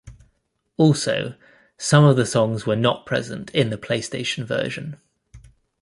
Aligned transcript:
Also, 0.77 1.35
some 1.77 2.03
of 2.05 2.15
the 2.15 2.25
songs 2.25 2.65
were 2.65 2.75
not 2.75 3.05
present 3.05 3.51
in 3.51 3.69
the 3.69 3.77
PlayStation 3.77 4.43
version. 4.43 4.97